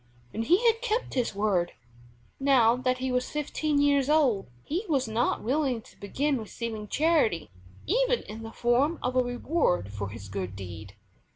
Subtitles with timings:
[0.33, 1.73] And he had kept his word.
[2.39, 7.51] Now that he was fifteen years old he was not willing to begin receiving charity
[7.85, 10.95] even in the form of a reward for his good deed.